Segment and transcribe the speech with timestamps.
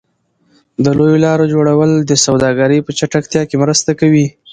[0.83, 4.27] د لویو لارو جوړول د سوداګرۍ په چټکتیا کې مرسته کوي.